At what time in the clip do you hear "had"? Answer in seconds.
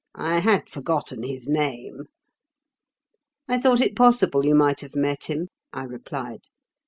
0.39-0.67